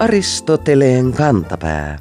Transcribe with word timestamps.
Aristoteleen 0.00 1.12
kantapää. 1.12 1.98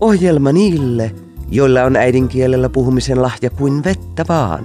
Ohjelma 0.00 0.52
niille, 0.52 1.14
joilla 1.50 1.82
on 1.82 1.96
äidinkielellä 1.96 2.68
puhumisen 2.68 3.22
lahja 3.22 3.50
kuin 3.50 3.84
vettä 3.84 4.24
vaan. 4.28 4.64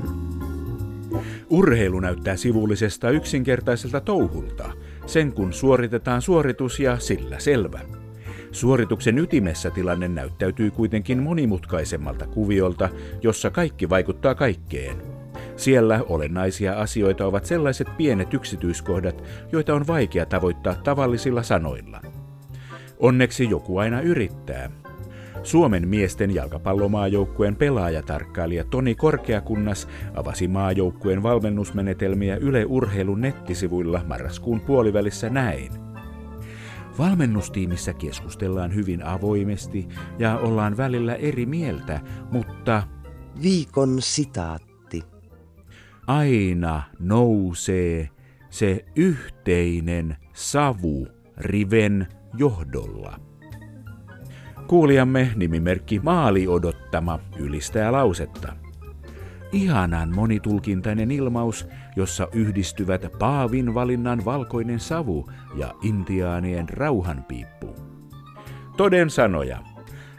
Urheilu 1.49 1.99
näyttää 1.99 2.35
sivullisesta 2.35 3.09
yksinkertaiselta 3.09 4.01
touhulta, 4.01 4.71
sen 5.05 5.33
kun 5.33 5.53
suoritetaan 5.53 6.21
suoritus 6.21 6.79
ja 6.79 6.99
sillä 6.99 7.39
selvä. 7.39 7.79
Suorituksen 8.51 9.17
ytimessä 9.19 9.69
tilanne 9.69 10.07
näyttäytyy 10.07 10.71
kuitenkin 10.71 11.23
monimutkaisemmalta 11.23 12.27
kuviolta, 12.27 12.89
jossa 13.21 13.49
kaikki 13.49 13.89
vaikuttaa 13.89 14.35
kaikkeen. 14.35 14.97
Siellä 15.55 16.03
olennaisia 16.09 16.73
asioita 16.73 17.25
ovat 17.25 17.45
sellaiset 17.45 17.87
pienet 17.97 18.33
yksityiskohdat, 18.33 19.23
joita 19.51 19.73
on 19.75 19.87
vaikea 19.87 20.25
tavoittaa 20.25 20.75
tavallisilla 20.75 21.43
sanoilla. 21.43 22.01
Onneksi 22.99 23.49
joku 23.49 23.77
aina 23.77 24.01
yrittää. 24.01 24.71
Suomen 25.43 25.87
miesten 25.87 26.35
jalkapallomaajoukkueen 26.35 27.55
pelaajatarkkailija 27.55 28.63
Toni 28.63 28.95
Korkeakunnas 28.95 29.87
avasi 30.15 30.47
maajoukkueen 30.47 31.23
valmennusmenetelmiä 31.23 32.35
Yle 32.35 32.65
Urheilun 32.65 33.21
nettisivuilla 33.21 34.01
marraskuun 34.07 34.61
puolivälissä 34.61 35.29
näin. 35.29 35.71
Valmennustiimissä 36.97 37.93
keskustellaan 37.93 38.75
hyvin 38.75 39.03
avoimesti 39.03 39.87
ja 40.19 40.37
ollaan 40.37 40.77
välillä 40.77 41.15
eri 41.15 41.45
mieltä, 41.45 41.99
mutta 42.31 42.83
Viikon 43.43 44.01
sitaatti. 44.01 45.03
aina 46.07 46.83
nousee 46.99 48.09
se 48.49 48.85
yhteinen 48.95 50.17
savu 50.33 51.07
riven 51.37 52.07
johdolla. 52.37 53.19
Kuulijamme 54.67 55.31
nimimerkki 55.35 55.99
Maali 56.03 56.47
odottama 56.47 57.19
ylistää 57.39 57.91
lausetta. 57.91 58.53
Ihanan 59.51 60.15
monitulkintainen 60.15 61.11
ilmaus, 61.11 61.67
jossa 61.95 62.27
yhdistyvät 62.33 63.05
Paavin 63.19 63.73
valinnan 63.73 64.25
valkoinen 64.25 64.79
savu 64.79 65.29
ja 65.55 65.73
intiaanien 65.81 66.69
rauhanpiippu. 66.69 67.75
Toden 68.77 69.09
sanoja. 69.09 69.57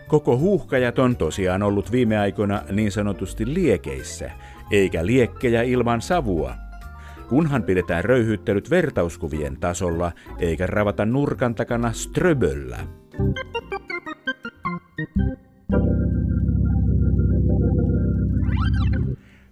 Koko 0.09 0.39
huuhkajat 0.39 0.99
on 0.99 1.17
tosiaan 1.17 1.63
ollut 1.63 1.93
viime 1.93 2.19
aikoina 2.19 2.63
niin 2.73 2.93
sanotusti 2.93 3.55
liekeissä, 3.55 4.31
eikä 4.71 5.07
liekkejä 5.07 5.63
ilman 5.63 6.01
savua. 6.01 6.55
Kunhan 7.31 7.63
pidetään 7.63 8.05
röyhyttelyt 8.05 8.71
vertauskuvien 8.71 9.57
tasolla, 9.61 10.13
eikä 10.39 10.67
ravata 10.67 11.07
nurkan 11.07 11.55
takana 11.55 11.93
ströböllä. 11.93 12.79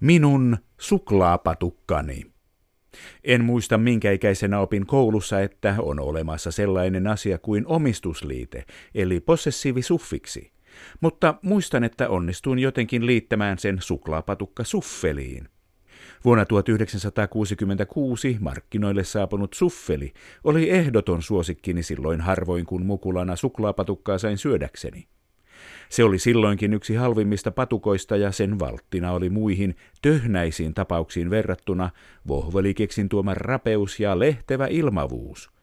Minun 0.01 0.57
suklaapatukkani. 0.81 2.23
En 3.25 3.45
muista 3.45 3.79
minkä 3.79 4.13
ikäisenä 4.13 4.61
opin 4.61 4.87
koulussa, 4.87 5.41
että 5.41 5.75
on 5.79 6.01
olemassa 6.01 6.51
sellainen 6.51 7.07
asia 7.07 7.39
kuin 7.39 7.67
omistusliite, 7.67 8.65
eli 8.95 9.21
possessiivisuffiksi. 9.21 10.53
Mutta 11.01 11.35
muistan, 11.43 11.85
että 11.85 12.09
onnistuin 12.09 12.59
jotenkin 12.59 13.07
liittämään 13.07 13.59
sen 13.59 13.77
suklaapatukka 13.81 14.65
suffeliin. 14.65 15.49
Vuonna 16.25 16.45
1966 16.45 18.37
markkinoille 18.41 19.05
saapunut 19.05 19.55
suffeli 19.55 20.13
oli 20.45 20.71
ehdoton 20.71 21.23
suosikkini 21.23 21.83
silloin 21.83 22.21
harvoin 22.21 22.67
kun 22.67 22.87
mukulana 22.87 23.37
suklaapatukkaa 23.37 24.19
sain 24.19 24.39
syödäkseni. 24.39 25.07
Se 25.89 26.05
oli 26.05 26.19
silloinkin 26.19 26.75
yksi 26.75 26.95
halvimmista 26.95 27.51
patukoista 27.51 28.17
ja 28.17 28.33
sen 28.33 28.59
valttina 28.59 29.13
oli 29.13 29.31
muihin 29.31 29.77
töhnäisiin 30.03 30.75
tapauksiin 30.75 31.31
verrattuna 31.31 31.91
vohvelikeksin 32.29 33.09
tuoma 33.09 33.35
rapeus 33.35 34.01
ja 34.01 34.19
lehtevä 34.19 34.67
ilmavuus. 34.67 35.58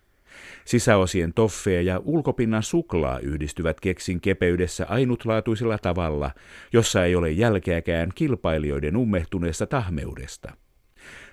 Sisäosien 0.65 1.33
toffeja 1.33 1.81
ja 1.81 2.01
ulkopinnan 2.03 2.63
suklaa 2.63 3.19
yhdistyvät 3.19 3.79
keksin 3.79 4.21
kepeydessä 4.21 4.85
ainutlaatuisella 4.89 5.77
tavalla, 5.77 6.31
jossa 6.73 7.05
ei 7.05 7.15
ole 7.15 7.31
jälkeäkään 7.31 8.09
kilpailijoiden 8.15 8.97
ummehtuneesta 8.97 9.65
tahmeudesta. 9.65 10.51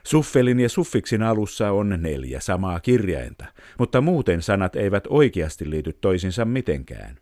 Suffelin 0.04 0.60
ja 0.60 0.68
suffiksin 0.68 1.22
alussa 1.22 1.70
on 1.70 1.98
neljä 1.98 2.40
samaa 2.40 2.80
kirjainta, 2.80 3.44
mutta 3.78 4.00
muuten 4.00 4.42
sanat 4.42 4.76
eivät 4.76 5.04
oikeasti 5.08 5.70
liity 5.70 5.92
toisinsa 5.92 6.44
mitenkään. 6.44 7.21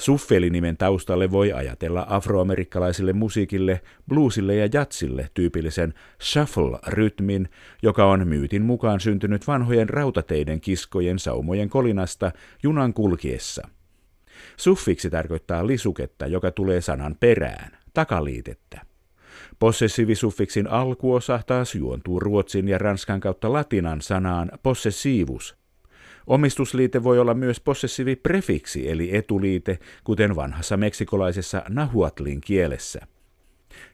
Suffelinimen 0.00 0.76
taustalle 0.76 1.30
voi 1.30 1.52
ajatella 1.52 2.06
afroamerikkalaiselle 2.08 3.12
musiikille, 3.12 3.80
bluesille 4.08 4.54
ja 4.54 4.68
jatsille 4.72 5.28
tyypillisen 5.34 5.94
shuffle-rytmin, 6.22 7.48
joka 7.82 8.06
on 8.06 8.28
myytin 8.28 8.62
mukaan 8.62 9.00
syntynyt 9.00 9.46
vanhojen 9.46 9.88
rautateiden 9.88 10.60
kiskojen 10.60 11.18
saumojen 11.18 11.68
kolinasta 11.68 12.32
junan 12.62 12.94
kulkiessa. 12.94 13.68
Suffiksi 14.56 15.10
tarkoittaa 15.10 15.66
lisuketta, 15.66 16.26
joka 16.26 16.50
tulee 16.50 16.80
sanan 16.80 17.16
perään, 17.20 17.78
takaliitettä. 17.94 18.80
Possessiivisuffiksin 19.58 20.66
alkuosa 20.66 21.40
taas 21.46 21.74
juontuu 21.74 22.20
ruotsin 22.20 22.68
ja 22.68 22.78
ranskan 22.78 23.20
kautta 23.20 23.52
latinan 23.52 24.00
sanaan 24.00 24.50
possessiivus, 24.62 25.56
Omistusliite 26.28 27.02
voi 27.02 27.18
olla 27.18 27.34
myös 27.34 27.60
possessiiviprefiksi 27.60 28.90
eli 28.90 29.16
etuliite, 29.16 29.78
kuten 30.04 30.36
vanhassa 30.36 30.76
meksikolaisessa 30.76 31.62
nahuatlin 31.68 32.40
kielessä. 32.40 33.00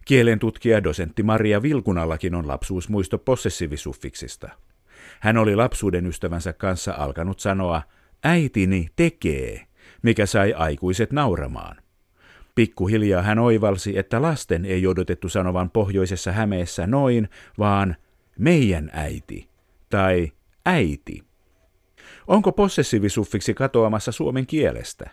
Kielen 0.04 0.38
tutkija 0.38 0.84
dosentti 0.84 1.22
Maria 1.22 1.62
Vilkunallakin 1.62 2.34
on 2.34 2.48
lapsuusmuisto 2.48 3.18
possessiivisuffiksista. 3.18 4.48
Hän 5.20 5.36
oli 5.36 5.56
lapsuuden 5.56 6.06
ystävänsä 6.06 6.52
kanssa 6.52 6.94
alkanut 6.98 7.40
sanoa, 7.40 7.82
äitini 8.24 8.88
tekee, 8.96 9.66
mikä 10.02 10.26
sai 10.26 10.52
aikuiset 10.52 11.12
nauramaan. 11.12 11.76
Pikkuhiljaa 12.54 13.22
hän 13.22 13.38
oivalsi, 13.38 13.98
että 13.98 14.22
lasten 14.22 14.64
ei 14.64 14.86
odotettu 14.86 15.28
sanovan 15.28 15.70
pohjoisessa 15.70 16.32
Hämeessä 16.32 16.86
noin, 16.86 17.28
vaan 17.58 17.96
meidän 18.38 18.90
äiti 18.92 19.48
tai 19.90 20.32
äiti. 20.66 21.33
Onko 22.26 22.52
possessiivisuffiksi 22.52 23.54
katoamassa 23.54 24.12
suomen 24.12 24.46
kielestä? 24.46 25.10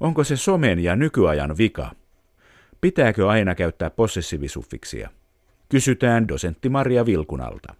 Onko 0.00 0.24
se 0.24 0.36
somen 0.36 0.78
ja 0.78 0.96
nykyajan 0.96 1.58
vika? 1.58 1.90
Pitääkö 2.80 3.28
aina 3.28 3.54
käyttää 3.54 3.90
possessiivisuffiksia? 3.90 5.10
Kysytään 5.68 6.28
dosentti 6.28 6.68
Maria 6.68 7.06
Vilkunalta. 7.06 7.74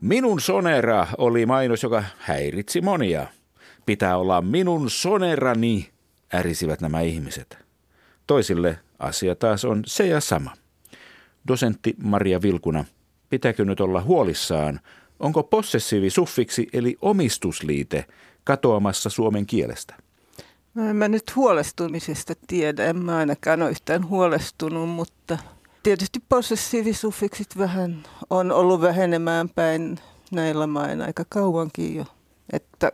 Minun 0.00 0.40
sonera 0.40 1.06
oli 1.18 1.46
mainos, 1.46 1.82
joka 1.82 2.04
häiritsi 2.18 2.80
monia. 2.80 3.26
Pitää 3.86 4.16
olla 4.16 4.42
minun 4.42 4.90
sonerani, 4.90 5.90
ärisivät 6.34 6.80
nämä 6.80 7.00
ihmiset. 7.00 7.58
Toisille 8.26 8.78
asia 8.98 9.34
taas 9.34 9.64
on 9.64 9.82
se 9.86 10.06
ja 10.06 10.20
sama. 10.20 10.52
Dosentti 11.48 11.94
Maria 12.02 12.42
Vilkuna– 12.42 12.84
pitääkö 13.30 13.64
nyt 13.64 13.80
olla 13.80 14.02
huolissaan, 14.02 14.80
onko 15.20 15.42
possessiivisuffiksi 15.42 16.68
eli 16.72 16.96
omistusliite 17.02 18.04
katoamassa 18.44 19.10
suomen 19.10 19.46
kielestä? 19.46 19.94
No 20.74 20.88
en 20.88 20.96
mä 20.96 21.08
nyt 21.08 21.36
huolestumisesta 21.36 22.34
tiedä, 22.46 22.84
en 22.84 22.96
mä 22.96 23.16
ainakaan 23.16 23.62
ole 23.62 23.70
yhtään 23.70 24.08
huolestunut, 24.08 24.88
mutta 24.88 25.38
tietysti 25.82 26.22
possessiivisuffiksit 26.28 27.58
vähän 27.58 28.02
on 28.30 28.52
ollut 28.52 28.80
vähenemään 28.80 29.48
päin 29.48 29.98
näillä 30.32 30.66
main 30.66 31.02
aika 31.02 31.24
kauankin 31.28 31.96
jo, 31.96 32.04
että 32.52 32.92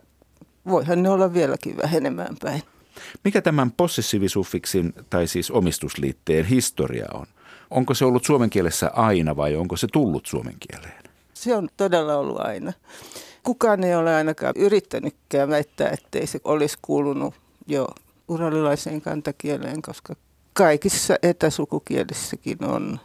voihan 0.67 1.03
ne 1.03 1.09
olla 1.09 1.33
vieläkin 1.33 1.77
vähenemään 1.77 2.35
päin. 2.41 2.61
Mikä 3.23 3.41
tämän 3.41 3.71
possessiivisuffiksin 3.71 4.93
tai 5.09 5.27
siis 5.27 5.51
omistusliitteen 5.51 6.45
historia 6.45 7.05
on? 7.13 7.25
Onko 7.69 7.93
se 7.93 8.05
ollut 8.05 8.25
suomen 8.25 8.49
kielessä 8.49 8.91
aina 8.93 9.35
vai 9.35 9.55
onko 9.55 9.77
se 9.77 9.87
tullut 9.93 10.25
suomen 10.25 10.55
kieleen? 10.59 11.03
Se 11.33 11.55
on 11.55 11.69
todella 11.77 12.15
ollut 12.15 12.39
aina. 12.39 12.73
Kukaan 13.43 13.83
ei 13.83 13.95
ole 13.95 14.15
ainakaan 14.15 14.53
yrittänytkään 14.57 15.49
väittää, 15.49 15.89
ettei 15.89 16.27
se 16.27 16.39
olisi 16.43 16.77
kuulunut 16.81 17.33
jo 17.67 17.87
uralilaiseen 18.27 19.01
kantakieleen, 19.01 19.81
koska 19.81 20.15
kaikissa 20.53 21.15
etäsukukielissäkin 21.23 22.63
on 22.63 22.99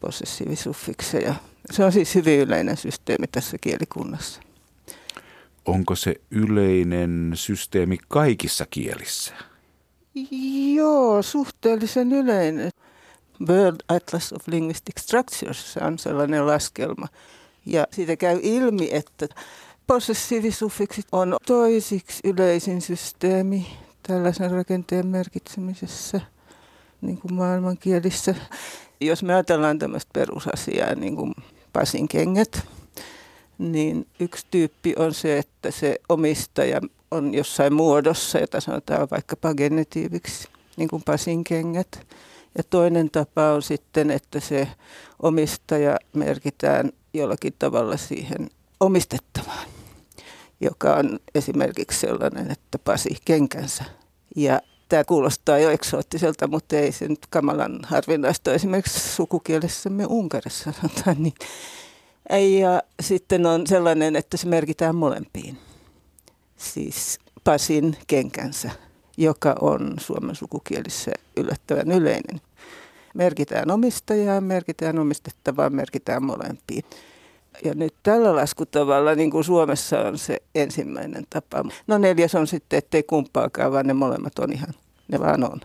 possessiivisuffikseja. 0.00 1.34
Se 1.70 1.84
on 1.84 1.92
siis 1.92 2.14
hyvin 2.14 2.40
yleinen 2.40 2.76
systeemi 2.76 3.26
tässä 3.26 3.56
kielikunnassa. 3.60 4.40
Onko 5.66 5.94
se 5.94 6.14
yleinen 6.30 7.32
systeemi 7.34 7.98
kaikissa 8.08 8.66
kielissä? 8.70 9.34
Joo, 10.74 11.22
suhteellisen 11.22 12.12
yleinen. 12.12 12.70
World 13.48 13.80
Atlas 13.88 14.32
of 14.32 14.48
Linguistic 14.48 14.98
Structures 14.98 15.76
on 15.76 15.98
sellainen 15.98 16.46
laskelma, 16.46 17.08
Ja 17.66 17.86
siitä 17.92 18.16
käy 18.16 18.40
ilmi, 18.42 18.88
että 18.92 19.28
possessiivisuffiksit 19.86 21.06
on 21.12 21.36
toisiksi 21.46 22.20
yleisin 22.24 22.80
systeemi 22.80 23.66
tällaisen 24.02 24.50
rakenteen 24.50 25.06
merkitsemisessä 25.06 26.20
niin 27.00 27.18
kuin 27.18 27.34
maailmankielissä. 27.34 28.34
Jos 29.00 29.22
me 29.22 29.34
ajatellaan 29.34 29.78
tämmöistä 29.78 30.10
perusasiaa, 30.12 30.94
niin 30.94 31.16
kuin 31.16 31.34
Pasin 31.72 32.08
kengät, 32.08 32.66
niin 33.58 34.06
yksi 34.20 34.46
tyyppi 34.50 34.94
on 34.96 35.14
se, 35.14 35.38
että 35.38 35.70
se 35.70 35.96
omistaja 36.08 36.80
on 37.10 37.34
jossain 37.34 37.72
muodossa, 37.72 38.38
jota 38.38 38.60
sanotaan 38.60 39.08
vaikkapa 39.10 39.54
genetiiviksi, 39.54 40.48
niin 40.76 40.88
kuin 40.88 41.02
Pasin 41.06 41.44
kengät. 41.44 42.06
Ja 42.58 42.64
toinen 42.70 43.10
tapa 43.10 43.52
on 43.52 43.62
sitten, 43.62 44.10
että 44.10 44.40
se 44.40 44.68
omistaja 45.22 45.96
merkitään 46.12 46.92
jollakin 47.14 47.54
tavalla 47.58 47.96
siihen 47.96 48.50
omistettavaan, 48.80 49.68
joka 50.60 50.94
on 50.94 51.18
esimerkiksi 51.34 52.00
sellainen, 52.00 52.50
että 52.50 52.78
Pasi 52.78 53.16
kenkänsä. 53.24 53.84
Ja 54.36 54.60
tämä 54.88 55.04
kuulostaa 55.04 55.58
jo 55.58 55.70
eksoottiselta, 55.70 56.46
mutta 56.48 56.76
ei 56.76 56.92
se 56.92 57.08
nyt 57.08 57.26
kamalan 57.30 57.80
harvinaista 57.82 58.52
esimerkiksi 58.52 59.14
sukukielessämme 59.14 60.06
Unkarissa 60.06 60.72
sanotaan 60.72 61.16
niin. 61.18 61.34
Ja 62.60 62.82
sitten 63.00 63.46
on 63.46 63.66
sellainen, 63.66 64.16
että 64.16 64.36
se 64.36 64.48
merkitään 64.48 64.94
molempiin. 64.94 65.58
Siis 66.56 67.18
Pasin 67.44 67.96
kenkänsä, 68.06 68.70
joka 69.16 69.54
on 69.60 69.94
suomen 70.00 70.36
sukukielissä 70.36 71.10
yllättävän 71.36 71.90
yleinen. 71.90 72.40
Merkitään 73.14 73.70
omistajaa, 73.70 74.40
merkitään 74.40 74.98
omistettavaa, 74.98 75.70
merkitään 75.70 76.22
molempiin. 76.22 76.84
Ja 77.64 77.74
nyt 77.74 77.94
tällä 78.02 78.36
laskutavalla, 78.36 79.14
niin 79.14 79.30
kuin 79.30 79.44
Suomessa 79.44 80.00
on 80.00 80.18
se 80.18 80.38
ensimmäinen 80.54 81.26
tapa. 81.30 81.64
No 81.86 81.98
neljäs 81.98 82.34
on 82.34 82.46
sitten, 82.46 82.78
ettei 82.78 83.02
kumpaakaan, 83.02 83.72
vaan 83.72 83.86
ne 83.86 83.92
molemmat 83.92 84.38
on 84.38 84.52
ihan, 84.52 84.74
ne 85.08 85.20
vaan 85.20 85.44
on. 85.52 85.60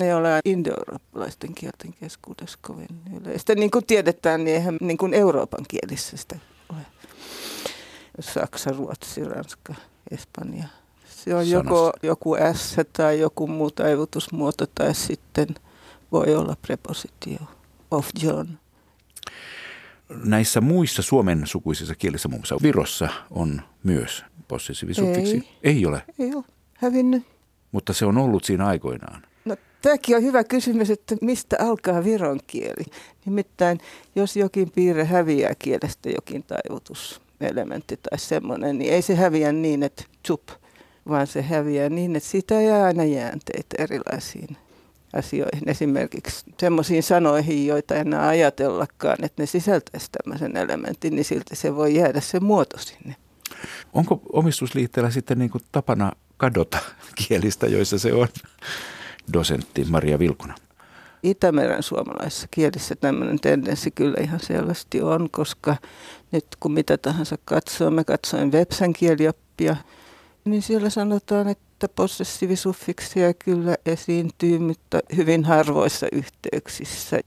Ne 0.00 0.06
ei 0.06 0.12
ole 0.12 0.40
indoeurooppalaisten 0.44 1.54
kielten 1.54 1.92
keskuudessa 2.00 2.58
kovin 2.62 2.88
yleistä. 3.20 3.54
Niin 3.54 3.70
kuin 3.70 3.86
tiedetään, 3.86 4.44
niin 4.44 4.56
eihän 4.56 4.76
niin 4.80 4.98
kuin 4.98 5.14
Euroopan 5.14 5.64
kielissä 5.68 6.16
sitä 6.16 6.36
ole. 6.72 6.80
Saksa, 8.20 8.70
Ruotsi, 8.70 9.24
Ranska, 9.24 9.74
Espanja. 10.10 10.64
Se 11.08 11.34
on 11.34 11.50
joko 11.50 11.92
joku 12.02 12.36
S 12.54 12.76
tai 12.92 13.20
joku 13.20 13.46
muu 13.46 13.70
taivutusmuoto 13.70 14.66
tai 14.74 14.94
sitten 14.94 15.46
voi 16.12 16.34
olla 16.34 16.56
prepositio 16.62 17.38
of 17.90 18.08
John. 18.22 18.48
Näissä 20.24 20.60
muissa 20.60 21.02
suomen 21.02 21.46
sukuisissa 21.46 21.94
kielissä, 21.94 22.28
muun 22.28 22.40
muassa 22.40 22.56
Virossa, 22.62 23.08
on 23.30 23.62
myös 23.82 24.24
possessiivisuffiksi. 24.48 25.36
Ei. 25.36 25.48
Ei 25.62 25.86
ole. 25.86 26.02
Ei 26.18 26.34
ole 26.34 26.44
hävinnyt. 26.74 27.26
Mutta 27.72 27.92
se 27.92 28.06
on 28.06 28.18
ollut 28.18 28.44
siinä 28.44 28.66
aikoinaan. 28.66 29.22
No, 29.44 29.56
tämäkin 29.82 30.16
on 30.16 30.22
hyvä 30.22 30.44
kysymys, 30.44 30.90
että 30.90 31.16
mistä 31.20 31.56
alkaa 31.60 32.04
viron 32.04 32.40
kieli. 32.46 32.84
Nimittäin, 33.26 33.78
jos 34.14 34.36
jokin 34.36 34.70
piirre 34.70 35.04
häviää 35.04 35.54
kielestä 35.58 36.10
jokin 36.10 36.42
taivutuselementti 36.42 37.96
tai 37.96 38.18
semmoinen, 38.18 38.78
niin 38.78 38.92
ei 38.92 39.02
se 39.02 39.14
häviä 39.14 39.52
niin, 39.52 39.82
että 39.82 40.04
tsup, 40.22 40.48
vaan 41.08 41.26
se 41.26 41.42
häviää 41.42 41.88
niin, 41.88 42.16
että 42.16 42.28
siitä 42.28 42.60
jää 42.60 42.84
aina 42.84 43.04
jäänteitä 43.04 43.76
erilaisiin 43.78 44.56
asioihin. 45.12 45.68
Esimerkiksi 45.68 46.44
semmoisiin 46.58 47.02
sanoihin, 47.02 47.66
joita 47.66 47.94
enää 47.94 48.28
ajatellakaan, 48.28 49.24
että 49.24 49.42
ne 49.42 49.46
sisältäisi 49.46 50.08
tämmöisen 50.12 50.56
elementin, 50.56 51.14
niin 51.14 51.24
silti 51.24 51.56
se 51.56 51.76
voi 51.76 51.94
jäädä 51.94 52.20
se 52.20 52.40
muoto 52.40 52.78
sinne. 52.78 53.16
Onko 53.92 54.22
omistusliitteellä 54.32 55.10
sitten 55.10 55.38
niin 55.38 55.50
kuin 55.50 55.64
tapana 55.72 56.12
kadota 56.36 56.78
kielistä, 57.28 57.66
joissa 57.66 57.98
se 57.98 58.12
on? 58.12 58.28
Dosentti 59.32 59.84
Maria 59.84 60.18
Vilkuna. 60.18 60.54
Itämeren 61.22 61.82
suomalaisessa 61.82 62.48
kielissä 62.50 62.96
tämmöinen 62.96 63.40
tendenssi 63.40 63.90
kyllä 63.90 64.16
ihan 64.20 64.40
selvästi 64.40 65.02
on, 65.02 65.30
koska 65.30 65.76
nyt 66.32 66.46
kun 66.60 66.72
mitä 66.72 66.98
tahansa 66.98 67.38
katsoo, 67.44 67.90
me 67.90 68.04
katsoin 68.04 68.52
Websän 68.52 68.92
kielioppia, 68.92 69.76
niin 70.44 70.62
siellä 70.62 70.90
sanotaan, 70.90 71.48
että 71.48 71.88
possessiivisuffiksia 71.88 73.34
kyllä 73.34 73.76
esiintyy, 73.86 74.58
mutta 74.58 75.00
hyvin 75.16 75.44
harvoissa 75.44 76.06
yhteyksissä. 76.12 77.20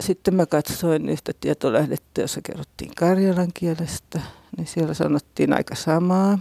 Sitten 0.00 0.34
mä 0.34 0.46
katsoin 0.46 1.08
yhtä 1.08 1.32
tietolähdettä, 1.40 2.20
jossa 2.20 2.40
kerrottiin 2.42 2.90
karjalan 2.96 3.50
kielestä, 3.54 4.20
niin 4.56 4.66
siellä 4.66 4.94
sanottiin 4.94 5.52
aika 5.52 5.74
samaa. 5.74 6.38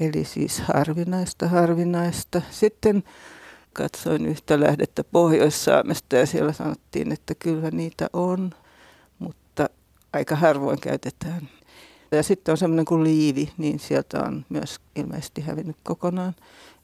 Eli 0.00 0.24
siis 0.24 0.58
harvinaista, 0.58 1.48
harvinaista. 1.48 2.42
Sitten 2.50 3.04
katsoin 3.72 4.26
yhtä 4.26 4.60
lähdettä 4.60 5.04
Pohjois-Saamesta 5.04 6.16
ja 6.16 6.26
siellä 6.26 6.52
sanottiin, 6.52 7.12
että 7.12 7.34
kyllä 7.34 7.70
niitä 7.70 8.06
on, 8.12 8.50
mutta 9.18 9.68
aika 10.12 10.36
harvoin 10.36 10.80
käytetään. 10.80 11.48
Ja 12.10 12.22
sitten 12.22 12.52
on 12.52 12.58
semmoinen 12.58 12.84
kuin 12.84 13.04
liivi, 13.04 13.52
niin 13.58 13.78
sieltä 13.78 14.20
on 14.22 14.44
myös 14.48 14.80
ilmeisesti 14.96 15.40
hävinnyt 15.40 15.76
kokonaan. 15.82 16.34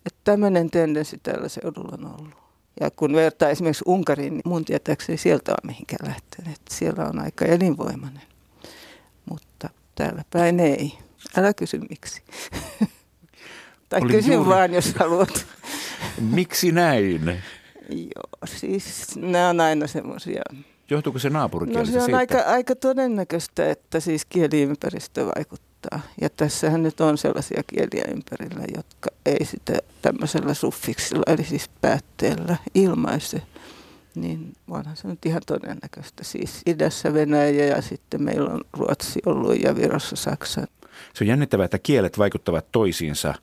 Että 0.07 0.21
tämmöinen 0.25 0.71
tendenssi 0.71 1.21
tällä 1.23 1.49
seudulla 1.49 1.99
on 1.99 2.15
ollut. 2.21 2.35
Ja 2.81 2.91
kun 2.91 3.13
vertaa 3.13 3.49
esimerkiksi 3.49 3.85
Unkariin, 3.87 4.33
niin 4.33 4.43
mun 4.45 4.65
tietääkseni 4.65 5.19
sieltä 5.19 5.53
on 5.53 5.67
mihinkään 5.67 6.09
lähtenyt. 6.09 6.59
Siellä 6.71 7.05
on 7.05 7.19
aika 7.19 7.45
elinvoimainen. 7.45 8.23
Mutta 9.31 9.71
täällä 9.95 10.25
päin 10.31 10.61
ei. 10.61 10.99
Älä 11.37 11.55
kysy 11.55 11.79
miksi. 11.91 12.23
tai 13.89 14.01
Olin 14.01 14.17
kysy 14.17 14.33
juuri- 14.33 14.51
vaan, 14.51 14.75
jos 14.75 14.95
haluat. 14.95 15.47
Miksi 16.21 16.73
näin? 16.73 17.43
Joo, 17.89 18.47
siis 18.47 19.17
nämä 19.17 19.49
on 19.49 19.61
aina 19.61 19.87
semmoisia. 19.87 20.43
Johtuuko 20.91 21.19
se 21.19 21.31
No 21.31 21.39
naapurikielistä 21.39 21.93
se 21.93 21.99
on 21.99 22.05
siitä? 22.05 22.19
aika, 22.19 22.39
aika 22.39 22.77
todennäköistä, 22.77 23.71
että 23.71 24.01
siis 24.01 24.25
kieliympäristö 24.25 25.27
vaikuttaa. 25.37 26.01
Ja 26.21 26.31
tässähän 26.31 26.83
nyt 26.83 27.01
on 27.01 27.19
sellaisia 27.19 27.63
kieliä 27.67 28.05
ympärillä, 28.09 28.65
jotka 28.77 29.11
ei 29.27 29.45
sitä 29.45 29.73
tämmöisellä 30.03 30.55
suffiksilla, 30.55 31.23
eli 31.27 31.45
siis 31.45 31.71
päätteellä 31.81 32.57
ilmaise. 32.75 33.43
Niin 34.15 34.53
onhan 34.71 34.97
se 34.97 35.09
nyt 35.09 35.27
ihan 35.27 35.43
todennäköistä. 35.47 36.25
Siis 36.25 36.63
idässä 36.67 37.15
Venäjä 37.15 37.65
ja 37.65 37.83
sitten 37.83 38.23
meillä 38.23 38.51
on 38.51 38.61
Ruotsi 38.73 39.21
ollut 39.27 39.63
ja 39.63 39.77
Virossa 39.77 40.17
Saksa. 40.17 40.67
Se 41.15 41.25
on 41.25 41.29
jännittävää, 41.29 41.65
että 41.65 41.79
kielet 41.79 42.19
vaikuttavat 42.19 42.67
toisiinsa, 42.73 43.35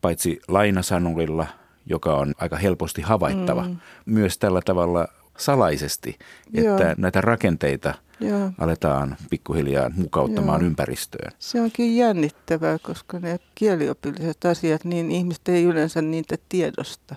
paitsi 0.00 0.40
lainasanulilla, 0.48 1.46
joka 1.86 2.16
on 2.16 2.34
aika 2.38 2.56
helposti 2.56 3.02
havaittava, 3.02 3.62
mm. 3.62 3.76
myös 4.06 4.38
tällä 4.38 4.60
tavalla 4.64 5.08
salaisesti, 5.40 6.18
että 6.54 6.84
Joo. 6.84 6.94
näitä 6.96 7.20
rakenteita 7.20 7.94
Joo. 8.20 8.50
aletaan 8.58 9.16
pikkuhiljaa 9.30 9.90
mukauttamaan 9.96 10.60
Joo. 10.60 10.66
ympäristöön. 10.66 11.32
Se 11.38 11.60
onkin 11.60 11.96
jännittävää, 11.96 12.78
koska 12.78 13.18
ne 13.18 13.38
kieliopilliset 13.54 14.44
asiat, 14.44 14.84
niin 14.84 15.10
ihmiset 15.10 15.48
ei 15.48 15.64
yleensä 15.64 16.02
niitä 16.02 16.36
tiedosta. 16.48 17.16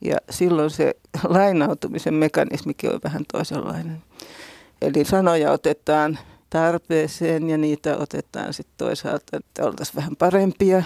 Ja 0.00 0.16
silloin 0.30 0.70
se 0.70 0.94
lainautumisen 1.24 2.14
mekanismikin 2.14 2.94
on 2.94 3.00
vähän 3.04 3.24
toisenlainen. 3.32 4.02
Eli 4.82 5.04
sanoja 5.04 5.52
otetaan 5.52 6.18
tarpeeseen 6.50 7.50
ja 7.50 7.58
niitä 7.58 7.96
otetaan 7.96 8.52
sitten 8.52 8.74
toisaalta, 8.78 9.36
että 9.36 9.64
oltaisiin 9.64 9.96
vähän 9.96 10.16
parempia 10.16 10.82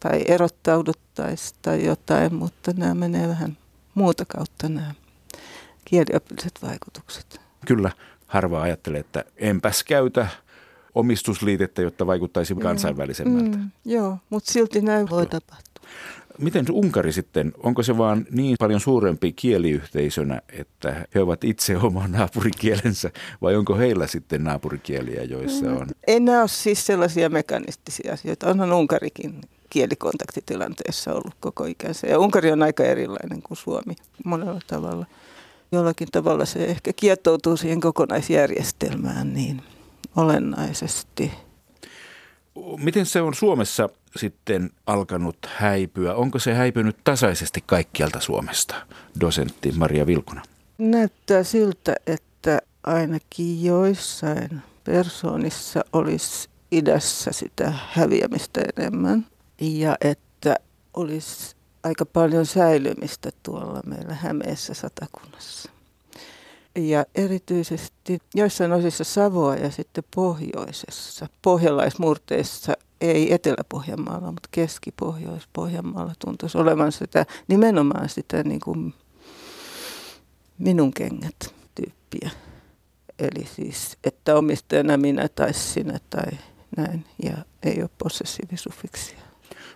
tai 0.00 0.24
erottauduttaisiin 0.28 1.58
tai 1.62 1.84
jotain, 1.84 2.34
mutta 2.34 2.72
nämä 2.76 2.94
menee 2.94 3.28
vähän 3.28 3.56
muuta 3.94 4.24
kautta 4.24 4.68
nämä 4.68 4.94
kieliopilliset 5.90 6.52
vaikutukset. 6.62 7.40
Kyllä, 7.66 7.90
harva 8.26 8.62
ajattelee, 8.62 9.00
että 9.00 9.24
enpäs 9.36 9.84
käytä 9.84 10.28
omistusliitettä, 10.94 11.82
jotta 11.82 12.06
vaikuttaisi 12.06 12.54
kansainvälisemmältä. 12.54 13.58
Mm, 13.58 13.70
joo, 13.84 14.18
mutta 14.30 14.52
silti 14.52 14.80
näin 14.80 15.10
voi 15.10 15.26
tapahtua. 15.26 15.88
Miten 16.38 16.64
Unkari 16.70 17.12
sitten, 17.12 17.52
onko 17.62 17.82
se 17.82 17.98
vaan 17.98 18.26
niin 18.30 18.56
paljon 18.58 18.80
suurempi 18.80 19.32
kieliyhteisönä, 19.32 20.42
että 20.52 21.06
he 21.14 21.20
ovat 21.20 21.44
itse 21.44 21.76
oman 21.76 22.12
naapurikielensä, 22.12 23.10
vai 23.42 23.56
onko 23.56 23.76
heillä 23.76 24.06
sitten 24.06 24.44
naapurikieliä, 24.44 25.22
joissa 25.22 25.72
on? 25.72 25.86
Ei 26.06 26.20
nämä 26.20 26.40
ole 26.40 26.48
siis 26.48 26.86
sellaisia 26.86 27.28
mekanistisia 27.28 28.12
asioita. 28.12 28.50
Onhan 28.50 28.72
Unkarikin 28.72 29.40
kielikontaktitilanteessa 29.70 31.12
ollut 31.12 31.34
koko 31.40 31.64
ikänsä. 31.64 32.06
Ja 32.06 32.18
Unkari 32.18 32.52
on 32.52 32.62
aika 32.62 32.84
erilainen 32.84 33.42
kuin 33.42 33.58
Suomi 33.58 33.94
monella 34.24 34.60
tavalla. 34.66 35.06
Jollakin 35.72 36.08
tavalla 36.12 36.44
se 36.44 36.64
ehkä 36.64 36.92
kietoutuu 36.92 37.56
siihen 37.56 37.80
kokonaisjärjestelmään 37.80 39.34
niin 39.34 39.62
olennaisesti. 40.16 41.32
Miten 42.76 43.06
se 43.06 43.20
on 43.20 43.34
Suomessa 43.34 43.88
sitten 44.16 44.70
alkanut 44.86 45.36
häipyä? 45.46 46.14
Onko 46.14 46.38
se 46.38 46.54
häipynyt 46.54 46.96
tasaisesti 47.04 47.62
kaikkialta 47.66 48.20
Suomesta, 48.20 48.74
dosentti 49.20 49.72
Maria 49.72 50.06
Vilkuna? 50.06 50.42
Näyttää 50.78 51.42
siltä, 51.42 51.94
että 52.06 52.58
ainakin 52.84 53.64
joissain 53.64 54.62
persoonissa 54.84 55.84
olisi 55.92 56.48
idässä 56.72 57.32
sitä 57.32 57.72
häviämistä 57.90 58.60
enemmän 58.76 59.26
ja 59.60 59.96
että 60.00 60.56
olisi 60.94 61.56
aika 61.82 62.06
paljon 62.06 62.46
säilymistä 62.46 63.30
tuolla 63.42 63.80
meillä 63.86 64.14
Hämeessä 64.14 64.74
satakunnassa. 64.74 65.70
Ja 66.76 67.04
erityisesti 67.14 68.18
joissain 68.34 68.72
osissa 68.72 69.04
Savoa 69.04 69.54
ja 69.54 69.70
sitten 69.70 70.04
pohjoisessa, 70.14 71.26
pohjalaismurteissa, 71.42 72.72
ei 73.00 73.32
Etelä-Pohjanmaalla, 73.32 74.32
mutta 74.32 74.48
Keski-Pohjois-Pohjanmaalla 74.50 76.12
tuntuisi 76.24 76.58
olevan 76.58 76.92
sitä, 76.92 77.26
nimenomaan 77.48 78.08
sitä 78.08 78.42
niin 78.42 78.60
kuin 78.60 78.94
minun 80.58 80.92
kengät 80.92 81.54
tyyppiä. 81.74 82.30
Eli 83.18 83.48
siis, 83.56 83.98
että 84.04 84.36
omistajana 84.36 84.96
minä 84.96 85.28
tai 85.28 85.54
sinä 85.54 85.98
tai 86.10 86.38
näin, 86.76 87.04
ja 87.22 87.36
ei 87.62 87.80
ole 87.80 87.90
possessiivisufiksia. 87.98 89.27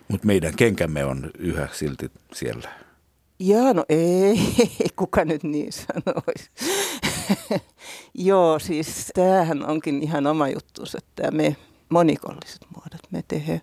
Mutta 0.07 0.27
meidän 0.27 0.55
kenkämme 0.55 1.05
on 1.05 1.31
yhä 1.39 1.67
silti 1.71 2.11
siellä. 2.33 2.69
Jaa, 3.39 3.73
no 3.73 3.85
ei, 3.89 4.39
kuka 4.95 5.25
nyt 5.25 5.43
niin 5.43 5.71
sanoisi. 5.71 6.49
Joo, 8.13 8.59
siis 8.59 9.11
tämähän 9.13 9.69
onkin 9.69 10.03
ihan 10.03 10.27
oma 10.27 10.47
juttu, 10.47 10.83
että 10.97 11.31
me 11.31 11.55
monikolliset 11.89 12.65
muodot, 12.75 13.11
me 13.11 13.23
tehdään. 13.27 13.61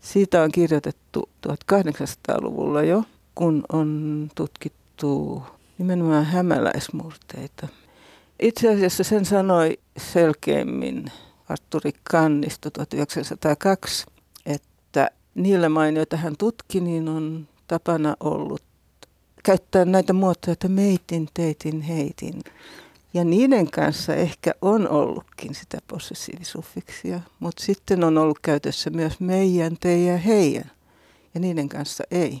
Siitä 0.00 0.42
on 0.42 0.52
kirjoitettu 0.52 1.28
1800-luvulla 1.48 2.82
jo, 2.82 3.04
kun 3.34 3.64
on 3.72 4.30
tutkittu 4.34 5.42
nimenomaan 5.78 6.24
hämäläismurteita. 6.24 7.68
Itse 8.40 8.74
asiassa 8.74 9.04
sen 9.04 9.24
sanoi 9.24 9.78
selkeimmin 9.96 11.12
Arturi 11.48 11.92
Kannisto 12.10 12.70
1902, 12.70 13.34
että 13.34 14.13
niillä 15.34 15.68
main, 15.68 15.96
joita 15.96 16.16
hän 16.16 16.34
tutki, 16.38 16.80
niin 16.80 17.08
on 17.08 17.48
tapana 17.66 18.16
ollut 18.20 18.62
käyttää 19.42 19.84
näitä 19.84 20.12
muotoja, 20.12 20.52
että 20.52 20.68
meitin, 20.68 21.28
teitin, 21.34 21.80
heitin. 21.80 22.40
Ja 23.14 23.24
niiden 23.24 23.70
kanssa 23.70 24.14
ehkä 24.14 24.54
on 24.62 24.88
ollutkin 24.88 25.54
sitä 25.54 25.78
possessiivisuffiksia, 25.88 27.20
mutta 27.40 27.64
sitten 27.64 28.04
on 28.04 28.18
ollut 28.18 28.38
käytössä 28.38 28.90
myös 28.90 29.20
meidän, 29.20 29.76
teidän, 29.80 30.18
heidän. 30.18 30.70
Ja 31.34 31.40
niiden 31.40 31.68
kanssa 31.68 32.04
ei. 32.10 32.40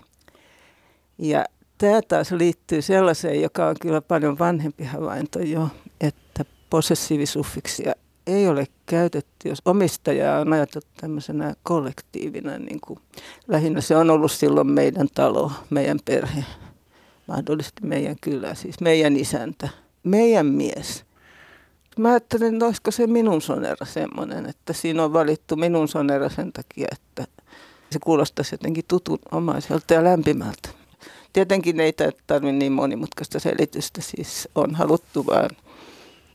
Ja 1.18 1.44
tämä 1.78 2.02
taas 2.02 2.32
liittyy 2.32 2.82
sellaiseen, 2.82 3.42
joka 3.42 3.66
on 3.66 3.76
kyllä 3.80 4.00
paljon 4.00 4.38
vanhempi 4.38 4.84
havainto 4.84 5.38
jo, 5.38 5.68
että 6.00 6.44
possessiivisuffiksia 6.70 7.92
ei 8.26 8.48
ole 8.48 8.66
käytetty, 8.86 9.48
jos 9.48 9.58
omistaja 9.64 10.38
on 10.38 10.52
ajateltu 10.52 10.88
tämmöisenä 11.00 11.54
kollektiivina, 11.62 12.58
niin 12.58 12.80
kuin 12.80 12.98
lähinnä 13.48 13.80
se 13.80 13.96
on 13.96 14.10
ollut 14.10 14.32
silloin 14.32 14.70
meidän 14.70 15.08
talo, 15.14 15.52
meidän 15.70 15.98
perhe, 16.04 16.44
mahdollisesti 17.26 17.86
meidän 17.86 18.16
kylä, 18.20 18.54
siis 18.54 18.80
meidän 18.80 19.16
isäntä, 19.16 19.68
meidän 20.02 20.46
mies. 20.46 21.04
Mä 21.98 22.08
ajattelin, 22.08 22.54
että 22.54 22.66
olisiko 22.66 22.90
se 22.90 23.06
minun 23.06 23.42
sonera 23.42 23.86
semmoinen, 23.86 24.46
että 24.46 24.72
siinä 24.72 25.04
on 25.04 25.12
valittu 25.12 25.56
minun 25.56 25.88
sonera 25.88 26.28
sen 26.28 26.52
takia, 26.52 26.88
että 26.92 27.26
se 27.90 27.98
kuulostaisi 28.04 28.54
jotenkin 28.54 28.84
tutunomaiselta 28.88 29.94
ja 29.94 30.04
lämpimältä. 30.04 30.68
Tietenkin 31.32 31.80
ei 31.80 31.92
tarvitse 32.26 32.52
niin 32.52 32.72
monimutkaista 32.72 33.40
selitystä, 33.40 34.00
siis 34.00 34.48
on 34.54 34.74
haluttu 34.74 35.26
vaan 35.26 35.50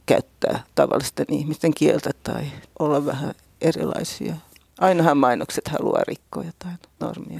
käyttää 0.09 0.63
tavallisten 0.75 1.25
ihmisten 1.29 1.73
kieltä 1.73 2.09
tai 2.23 2.45
olla 2.79 3.05
vähän 3.05 3.33
erilaisia. 3.61 4.35
Ainahan 4.79 5.17
mainokset 5.17 5.67
haluaa 5.67 6.03
rikkoa 6.07 6.43
jotain 6.43 6.77
normia. 6.99 7.39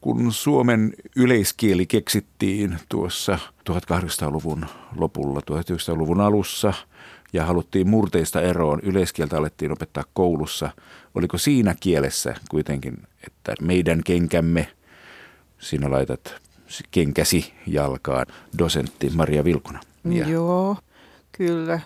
Kun 0.00 0.32
Suomen 0.32 0.94
yleiskieli 1.16 1.86
keksittiin 1.86 2.78
tuossa 2.88 3.38
1800-luvun 3.70 4.66
lopulla, 4.96 5.40
1900-luvun 5.40 6.20
alussa 6.20 6.72
ja 7.32 7.44
haluttiin 7.44 7.88
murteista 7.88 8.40
eroon, 8.40 8.80
yleiskieltä 8.82 9.36
alettiin 9.36 9.72
opettaa 9.72 10.04
koulussa. 10.14 10.70
Oliko 11.14 11.38
siinä 11.38 11.74
kielessä 11.80 12.34
kuitenkin, 12.50 13.02
että 13.26 13.54
meidän 13.60 14.00
kenkämme, 14.04 14.68
sinä 15.58 15.90
laitat 15.90 16.34
kenkäsi 16.90 17.54
jalkaan, 17.66 18.26
dosentti 18.58 19.10
Maria 19.14 19.44
Vilkuna? 19.44 19.80
Ja. 20.10 20.28
Joo, 20.28 20.76
Kyllä, 21.36 21.80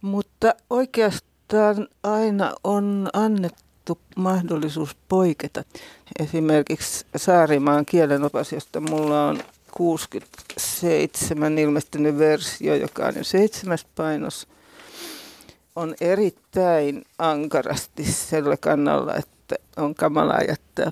mutta 0.00 0.54
oikeastaan 0.70 1.88
aina 2.02 2.54
on 2.64 3.08
annettu 3.12 3.98
mahdollisuus 4.16 4.96
poiketa. 5.08 5.64
Esimerkiksi 6.18 7.06
Saarimaan 7.16 7.86
kielenopas, 7.86 8.52
josta 8.52 8.80
mulla 8.80 9.26
on 9.26 9.42
67 9.70 11.58
ilmestynyt 11.58 12.18
versio, 12.18 12.74
joka 12.74 13.06
on 13.06 13.14
jo 13.16 13.24
seitsemäs 13.24 13.86
painos, 13.96 14.48
on 15.76 15.94
erittäin 16.00 17.04
ankarasti 17.18 18.04
sillä 18.04 18.56
kannalla, 18.56 19.14
että 19.14 19.56
on 19.76 19.94
kamalaa 19.94 20.42
jättää 20.48 20.90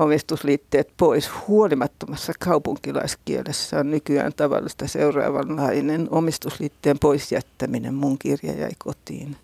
omistusliitteet 0.00 0.92
pois. 0.96 1.30
Huolimattomassa 1.48 2.32
kaupunkilaiskielessä 2.38 3.78
on 3.78 3.90
nykyään 3.90 4.32
tavallista 4.36 4.88
seuraavanlainen 4.88 6.08
omistusliitteen 6.10 6.98
poisjättäminen. 6.98 7.94
Mun 7.94 8.18
kirja 8.18 8.52
jäi 8.52 8.70
kotiin. 8.78 9.36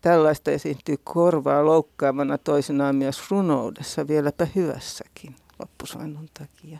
Tällaista 0.00 0.50
esiintyy 0.50 0.96
korvaa 1.04 1.66
loukkaavana 1.66 2.38
toisenaan 2.38 2.96
myös 2.96 3.30
runoudessa, 3.30 4.08
vieläpä 4.08 4.46
hyvässäkin 4.54 5.36
loppusoinnon 5.58 6.28
takia. 6.38 6.78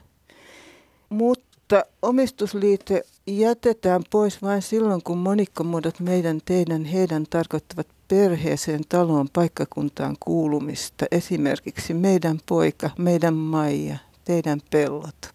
Mutta 1.09 1.85
omistusliite 2.03 3.03
jätetään 3.27 4.03
pois 4.11 4.43
vain 4.43 4.63
silloin, 4.63 5.03
kun 5.03 5.19
monikkomuodot 5.19 6.01
meidän, 6.01 6.41
teidän, 6.45 6.85
heidän 6.85 7.25
tarkoittavat 7.31 7.87
perheeseen, 8.09 8.81
taloon, 8.89 9.29
paikkakuntaan 9.33 10.17
kuulumista. 10.21 11.07
Esimerkiksi 11.11 11.95
meidän 11.95 12.39
poika, 12.49 12.91
meidän 12.99 13.35
Maija, 13.35 13.99
teidän 14.25 14.61
pellot. 14.71 15.33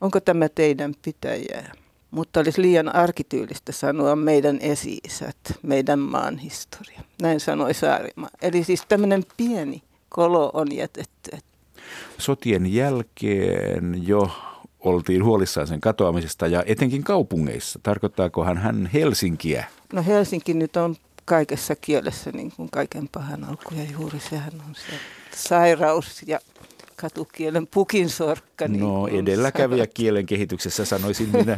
Onko 0.00 0.20
tämä 0.20 0.48
teidän 0.48 0.94
pitäjää? 1.04 1.72
Mutta 2.10 2.40
olisi 2.40 2.62
liian 2.62 2.94
arkityylistä 2.94 3.72
sanoa 3.72 4.16
meidän 4.16 4.58
esi-isät, 4.60 5.36
meidän 5.62 5.98
maan 5.98 6.38
historia. 6.38 7.00
Näin 7.22 7.40
sanoi 7.40 7.74
Saarimaa. 7.74 8.30
Eli 8.42 8.64
siis 8.64 8.82
tämmöinen 8.88 9.22
pieni 9.36 9.82
kolo 10.08 10.50
on 10.54 10.66
jätetty. 10.72 11.38
Sotien 12.18 12.74
jälkeen 12.74 14.06
jo 14.06 14.30
oltiin 14.80 15.24
huolissaan 15.24 15.66
sen 15.66 15.80
katoamisesta 15.80 16.46
ja 16.46 16.62
etenkin 16.66 17.04
kaupungeissa. 17.04 17.80
Tarkoittaakohan 17.82 18.58
hän 18.58 18.90
Helsinkiä? 18.92 19.64
No 19.92 20.04
Helsinki 20.06 20.54
nyt 20.54 20.76
on 20.76 20.96
kaikessa 21.32 21.76
kielessä 21.76 22.32
niin 22.32 22.52
kuin 22.56 22.70
kaiken 22.70 23.08
pahan 23.08 23.44
alku 23.44 23.74
ja 23.74 23.84
juuri 23.92 24.20
sehän 24.20 24.52
on 24.68 24.74
se 24.74 24.92
sairaus 25.36 26.22
ja 26.26 26.38
katukielen 26.96 27.66
pukinsorkka. 27.66 28.68
Niin 28.68 28.80
no 28.80 29.08
edelläkävijä 29.08 29.86
kielen 29.86 30.26
kehityksessä 30.26 30.84
sanoisin 30.84 31.28
minä. 31.28 31.56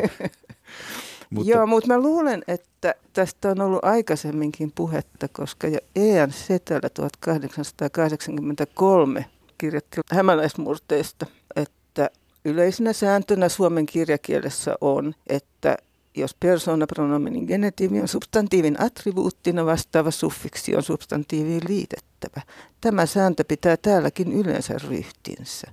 mutta... 1.31 1.51
Joo, 1.51 1.67
mutta 1.67 1.89
mä 1.89 1.99
luulen, 1.99 2.43
että 2.49 2.95
tästä 3.13 3.51
on 3.51 3.61
ollut 3.61 3.85
aikaisemminkin 3.85 4.73
puhetta, 4.75 5.29
koska 5.29 5.69
jo 5.69 5.79
E.N. 5.97 6.33
Setälä 6.33 6.89
1883 6.95 9.25
kirjoitti 9.59 10.01
hämäläismurteista, 10.11 11.27
että 11.57 12.11
yleisenä 12.45 12.93
sääntönä 12.93 13.49
suomen 13.49 13.87
kirjakielessä 13.87 14.75
on, 14.81 15.15
että 15.27 15.77
jos 16.17 16.35
persoonapronominin 16.41 17.45
genetiivi 17.45 18.01
on 18.01 18.09
substantiivin 18.09 18.83
attribuuttina, 18.83 19.67
vastaava 19.67 20.11
suffiksi 20.11 20.77
on 20.77 20.83
substantiiviin 20.83 21.63
liitettävä. 21.69 22.43
Tämä 22.81 23.07
sääntö 23.07 23.45
pitää 23.45 23.77
täälläkin 23.77 24.33
yleensä 24.33 24.75
ryhtinsä. 24.89 25.67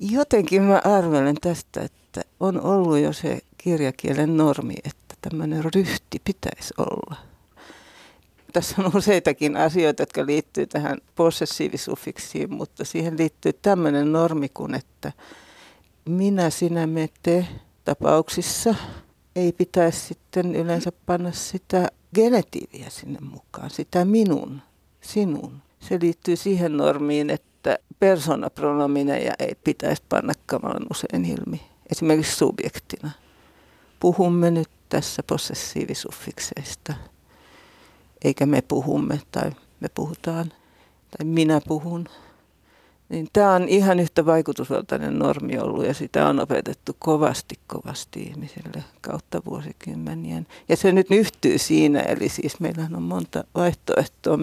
Jotenkin 0.00 0.62
mä 0.62 0.80
arvelen 0.84 1.36
tästä, 1.40 1.80
että 1.80 2.22
on 2.40 2.60
ollut 2.60 2.98
jo 2.98 3.12
se 3.12 3.38
kirjakielen 3.58 4.36
normi, 4.36 4.74
että 4.84 5.14
tämmöinen 5.20 5.64
ryhti 5.74 6.20
pitäisi 6.24 6.74
olla. 6.78 7.16
Tässä 8.52 8.74
on 8.78 8.96
useitakin 8.96 9.56
asioita, 9.56 10.02
jotka 10.02 10.26
liittyy 10.26 10.66
tähän 10.66 10.98
possessiivisuffiksiin, 11.14 12.54
mutta 12.54 12.84
siihen 12.84 13.18
liittyy 13.18 13.52
tämmöinen 13.52 14.12
normi 14.12 14.48
kuin, 14.48 14.74
että 14.74 15.12
minä, 16.04 16.50
sinä, 16.50 16.86
me, 16.86 17.08
te 17.22 17.46
tapauksissa– 17.84 18.74
ei 19.36 19.52
pitäisi 19.52 20.00
sitten 20.00 20.56
yleensä 20.56 20.92
panna 21.06 21.32
sitä 21.32 21.88
genetiiviä 22.14 22.90
sinne 22.90 23.18
mukaan, 23.20 23.70
sitä 23.70 24.04
minun, 24.04 24.62
sinun. 25.00 25.62
Se 25.80 25.98
liittyy 26.00 26.36
siihen 26.36 26.76
normiin, 26.76 27.30
että 27.30 27.78
persoonapronomineja 28.00 29.32
ei 29.38 29.54
pitäisi 29.64 30.02
panna 30.08 30.32
kamalan 30.46 30.86
usein 30.90 31.24
ilmi, 31.24 31.60
esimerkiksi 31.92 32.36
subjektina. 32.36 33.10
Puhumme 34.00 34.50
nyt 34.50 34.68
tässä 34.88 35.22
possessiivisuffikseista. 35.22 36.94
Eikä 38.24 38.46
me 38.46 38.62
puhumme 38.62 39.20
tai 39.30 39.50
me 39.80 39.88
puhutaan 39.94 40.52
tai 41.10 41.24
minä 41.26 41.60
puhun. 41.68 42.08
Niin 43.12 43.28
tämä 43.32 43.52
on 43.52 43.68
ihan 43.68 44.00
yhtä 44.00 44.26
vaikutusvaltainen 44.26 45.18
normi 45.18 45.58
ollut 45.58 45.86
ja 45.86 45.94
sitä 45.94 46.28
on 46.28 46.40
opetettu 46.40 46.96
kovasti 46.98 47.58
kovasti 47.66 48.22
ihmisille 48.22 48.84
kautta 49.00 49.42
vuosikymmenien. 49.46 50.46
Ja 50.68 50.76
se 50.76 50.92
nyt 50.92 51.06
yhtyy 51.10 51.58
siinä, 51.58 52.00
eli 52.00 52.28
siis 52.28 52.60
meillähän 52.60 52.96
on 52.96 53.02
monta 53.02 53.44
vaihtoehtoa. 53.54 54.38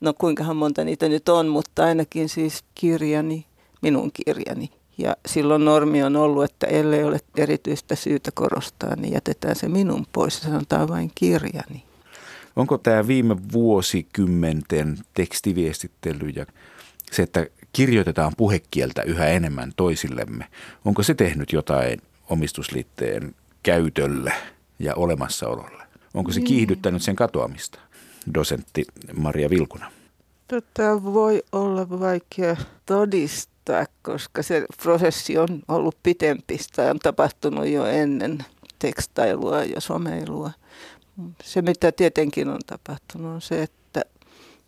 No 0.00 0.14
kuinkahan 0.18 0.56
monta 0.56 0.84
niitä 0.84 1.08
nyt 1.08 1.28
on, 1.28 1.48
mutta 1.48 1.84
ainakin 1.84 2.28
siis 2.28 2.64
kirjani, 2.74 3.46
minun 3.82 4.10
kirjani. 4.12 4.70
Ja 4.98 5.16
silloin 5.26 5.64
normi 5.64 6.02
on 6.02 6.16
ollut, 6.16 6.44
että 6.44 6.66
ellei 6.66 7.04
ole 7.04 7.20
erityistä 7.36 7.94
syytä 7.94 8.30
korostaa, 8.34 8.96
niin 8.96 9.14
jätetään 9.14 9.56
se 9.56 9.68
minun 9.68 10.06
pois 10.12 10.42
ja 10.42 10.50
sanotaan 10.50 10.88
vain 10.88 11.10
kirjani. 11.14 11.84
Onko 12.56 12.78
tämä 12.78 13.06
viime 13.06 13.36
vuosikymmenten 13.52 14.98
tekstiviestittely 15.14 16.28
ja 16.28 16.46
se, 17.12 17.22
että 17.22 17.46
kirjoitetaan 17.72 18.32
puhekieltä 18.36 19.02
yhä 19.02 19.26
enemmän 19.26 19.72
toisillemme, 19.76 20.46
onko 20.84 21.02
se 21.02 21.14
tehnyt 21.14 21.52
jotain 21.52 22.02
omistusliitteen 22.28 23.34
käytölle 23.62 24.32
ja 24.78 24.94
olemassaololle? 24.94 25.82
Onko 26.14 26.32
se 26.32 26.40
niin. 26.40 26.48
kiihdyttänyt 26.48 27.02
sen 27.02 27.16
katoamista? 27.16 27.78
Dosentti 28.34 28.84
Maria 29.16 29.50
Vilkuna. 29.50 29.92
Tätä 30.48 31.02
voi 31.02 31.42
olla 31.52 31.90
vaikea 31.90 32.56
todistaa, 32.86 33.86
koska 34.02 34.42
se 34.42 34.64
prosessi 34.82 35.38
on 35.38 35.62
ollut 35.68 35.96
pitempi. 36.02 36.58
tai 36.76 36.90
on 36.90 36.98
tapahtunut 36.98 37.66
jo 37.66 37.86
ennen 37.86 38.38
tekstailua 38.78 39.64
ja 39.64 39.80
someilua. 39.80 40.50
Se, 41.44 41.62
mitä 41.62 41.92
tietenkin 41.92 42.48
on 42.48 42.60
tapahtunut, 42.66 43.34
on 43.34 43.40
se, 43.40 43.62
että 43.62 44.02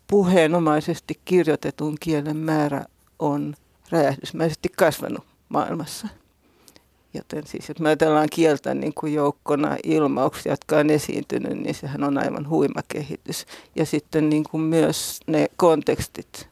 puheenomaisesti 0.07 1.19
kirjoitetun 1.25 1.97
kielen 1.99 2.37
määrä 2.37 2.85
on 3.19 3.55
räjähdysmäisesti 3.89 4.69
kasvanut 4.77 5.25
maailmassa. 5.49 6.07
Joten 7.13 7.47
siis, 7.47 7.69
jos 7.69 7.79
me 7.79 7.89
ajatellaan 7.89 8.27
kieltä 8.31 8.73
niin 8.73 8.93
kuin 8.93 9.13
joukkona 9.13 9.77
ilmauksia, 9.83 10.51
jotka 10.51 10.77
on 10.77 10.89
esiintynyt, 10.89 11.57
niin 11.57 11.75
sehän 11.75 12.03
on 12.03 12.17
aivan 12.17 12.49
huima 12.49 12.81
kehitys. 12.87 13.45
Ja 13.75 13.85
sitten 13.85 14.29
niin 14.29 14.43
kuin 14.43 14.61
myös 14.61 15.19
ne 15.27 15.47
kontekstit, 15.55 16.49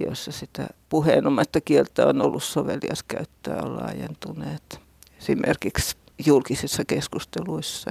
joissa 0.00 0.32
sitä 0.32 0.66
puheenomaista 0.88 1.60
kieltä 1.60 2.06
on 2.06 2.22
ollut 2.22 2.42
sovelias 2.42 3.02
käyttöä, 3.08 3.62
on 3.62 3.76
laajentuneet. 3.76 4.80
Esimerkiksi 5.18 5.96
julkisissa 6.26 6.84
keskusteluissa. 6.84 7.90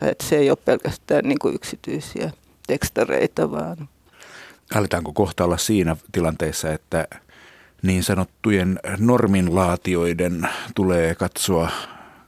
Että 0.00 0.26
se 0.26 0.36
ei 0.36 0.50
ole 0.50 0.58
pelkästään 0.64 1.24
niin 1.24 1.38
kuin 1.38 1.54
yksityisiä 1.54 2.30
tekstareita, 2.66 3.50
vaan... 3.50 3.88
Aletaanko 4.74 5.12
kohta 5.12 5.44
olla 5.44 5.56
siinä 5.56 5.96
tilanteessa, 6.12 6.72
että 6.72 7.08
niin 7.82 8.02
sanottujen 8.04 8.78
norminlaatioiden 8.98 10.48
tulee 10.74 11.14
katsoa 11.14 11.70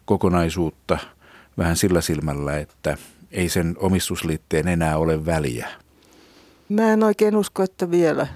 kokonaisuutta 0.05 0.99
vähän 1.59 1.77
sillä 1.77 2.01
silmällä, 2.01 2.59
että 2.59 2.97
ei 3.33 3.49
sen 3.49 3.75
omistusliitteen 3.79 4.69
enää 4.69 4.99
ole 4.99 5.27
väliä. 5.27 5.69
Mä 6.69 6.93
en 6.93 7.03
oikein 7.03 7.37
usko, 7.37 7.63
että 7.63 7.91
vielä 7.91 8.27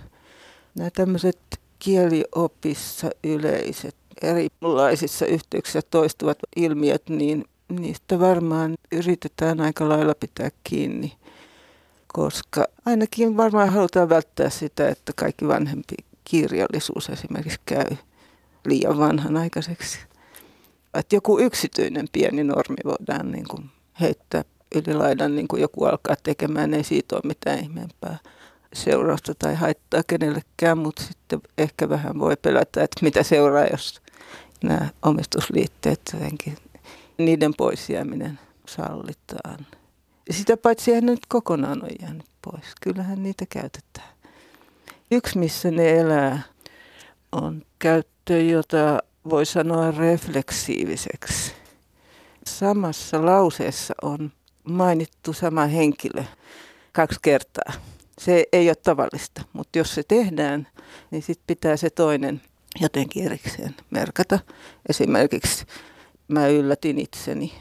nämä 0.75 0.91
tämmöiset 0.91 1.39
kieliopissa 1.79 3.11
yleiset 3.25 3.97
erilaisissa 4.23 5.27
yhteyksissä 5.27 5.83
toistuvat 5.91 6.39
ilmiöt, 6.57 7.09
niin 7.09 7.45
niistä 7.69 8.19
varmaan 8.21 8.77
yritetään 8.93 9.61
aika 9.61 9.89
lailla 9.89 10.15
pitää 10.15 10.51
kiinni, 10.65 11.13
koska 12.07 12.67
ainakin 12.87 13.37
varmaan 13.37 13.69
halutaan 13.69 14.09
välttää 14.09 14.51
sitä, 14.51 14.89
että 14.89 15.13
kaikki 15.17 15.49
vanhempi 15.49 15.95
kirjallisuus 16.31 17.09
esimerkiksi 17.09 17.61
käy 17.67 17.97
liian 18.67 18.99
vanhanaikaiseksi. 18.99 19.99
Että 20.95 21.17
joku 21.17 21.39
yksityinen 21.39 22.07
pieni 22.13 22.45
normi 22.45 22.77
voidaan 22.85 23.33
niin 23.33 23.49
kuin 23.49 23.71
heittää 24.01 24.45
yli 24.75 24.95
laidan, 24.95 25.35
niin 25.35 25.49
kuin 25.49 25.63
joku 25.63 25.85
alkaa 25.85 26.17
tekemään, 26.23 26.75
ei 26.75 26.85
siitä 26.85 27.17
ole 27.17 27.23
mitään 27.25 27.59
ihmeempää 27.59 28.19
seurausta 28.73 29.35
tai 29.35 29.55
haittaa 29.55 30.03
kenellekään, 30.07 30.79
mutta 30.79 31.03
sitten 31.03 31.41
ehkä 31.59 31.89
vähän 31.89 32.19
voi 32.19 32.37
pelätä, 32.43 32.83
että 32.83 33.03
mitä 33.03 33.23
seuraa, 33.23 33.67
jos 33.67 34.01
nämä 34.65 34.89
omistusliitteet 35.03 36.01
jotenkin, 36.13 36.57
niiden 37.19 37.55
pois 37.55 37.91
jääminen 37.91 38.39
sallitaan. 38.67 39.67
Sitä 40.31 40.57
paitsi 40.57 40.91
eihän 40.91 41.07
nyt 41.07 41.21
kokonaan 41.29 41.85
ole 41.85 41.93
jäänyt 42.03 42.27
pois. 42.43 42.65
Kyllähän 42.81 43.23
niitä 43.23 43.45
käytetään. 43.49 44.18
Yksi, 45.11 45.39
missä 45.39 45.71
ne 45.71 45.99
elää, 45.99 46.43
on 47.33 47.63
käyttö, 47.79 48.41
jota 48.43 48.99
voi 49.31 49.47
sanoa 49.47 49.91
refleksiiviseksi. 49.91 51.53
Samassa 52.47 53.27
lauseessa 53.27 53.95
on 54.03 54.33
mainittu 54.65 55.33
sama 55.33 55.67
henkilö 55.67 56.25
kaksi 56.93 57.19
kertaa. 57.23 57.73
Se 58.19 58.45
ei 58.53 58.69
ole 58.69 58.75
tavallista, 58.75 59.43
mutta 59.53 59.79
jos 59.79 59.95
se 59.95 60.03
tehdään, 60.03 60.69
niin 61.11 61.23
sitten 61.23 61.45
pitää 61.47 61.77
se 61.77 61.91
toinen 61.91 62.41
jotenkin 62.81 63.25
erikseen 63.25 63.75
merkata. 63.91 64.39
Esimerkiksi 64.89 65.65
mä 66.29 66.49
yllätin 66.49 66.99
itseni. 66.99 67.53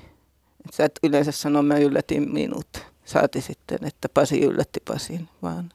Sä 0.73 0.85
et 0.85 0.99
yleensä 1.03 1.31
sano, 1.31 1.61
mä 1.61 1.77
yllätin 1.77 2.33
minut. 2.33 2.67
Saati 3.05 3.41
sitten, 3.41 3.79
että 3.81 4.09
Pasi 4.13 4.41
yllätti 4.41 4.79
Pasin, 4.87 5.29
vaan 5.41 5.69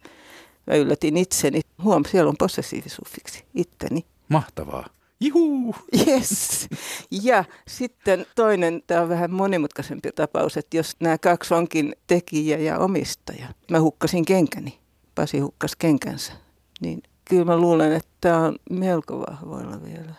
Mä 0.66 0.75
yllätin 0.75 1.16
itseni. 1.16 1.61
Huom, 1.83 2.03
siellä 2.11 2.29
on 2.29 2.37
possessiivisuffiksi, 2.38 3.44
itteni. 3.55 4.05
Mahtavaa. 4.29 4.87
Juhu! 5.20 5.75
Yes. 6.07 6.68
Ja 7.11 7.44
sitten 7.68 8.27
toinen, 8.35 8.83
tämä 8.87 9.01
on 9.01 9.09
vähän 9.09 9.33
monimutkaisempi 9.33 10.12
tapaus, 10.12 10.57
että 10.57 10.77
jos 10.77 10.96
nämä 11.01 11.18
kaksi 11.18 11.55
onkin 11.55 11.96
tekijä 12.07 12.59
ja 12.59 12.79
omistaja. 12.79 13.48
Mä 13.70 13.81
hukkasin 13.81 14.25
kenkäni, 14.25 14.79
Pasi 15.14 15.38
hukkas 15.38 15.77
kenkänsä. 15.77 16.33
Niin 16.81 17.03
kyllä 17.25 17.44
mä 17.44 17.57
luulen, 17.57 17.92
että 17.92 18.11
tämä 18.20 18.38
on 18.38 18.57
melko 18.70 19.18
vahvoilla 19.18 19.83
vielä. 19.85 20.14